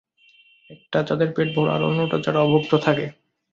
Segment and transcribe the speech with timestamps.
[0.69, 3.05] একটা যাদের পেট বড় আর অন্যটা যারা অভুক্ত থাকে।